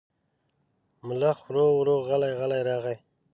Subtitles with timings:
[1.07, 2.95] ملخ ورو ورو غلی غلی راغی.